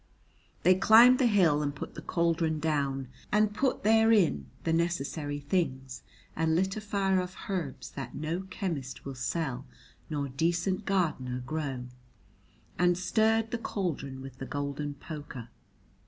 [0.63, 5.39] They climbed the hill and put the cauldron down, and put there in the necessary
[5.39, 6.01] things,
[6.35, 9.67] and lit a fire of herbs that no chemist will sell
[10.09, 11.85] nor decent gardener grow,
[12.79, 15.49] and stirred the cauldron with the golden poker.